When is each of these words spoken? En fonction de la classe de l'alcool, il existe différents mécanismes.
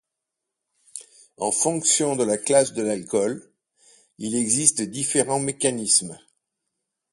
En 1.37 1.51
fonction 1.51 2.15
de 2.15 2.23
la 2.23 2.39
classe 2.39 2.73
de 2.73 2.81
l'alcool, 2.81 3.47
il 4.17 4.33
existe 4.35 4.81
différents 4.81 5.37
mécanismes. 5.39 6.17